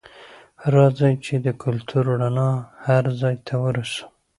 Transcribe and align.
راځئ 0.73 1.13
چې 1.25 1.35
د 1.45 1.47
کلتور 1.63 2.03
رڼا 2.21 2.49
هر 2.85 3.03
ځای 3.19 3.35
ته 3.47 3.53
ورسوو. 3.63 4.05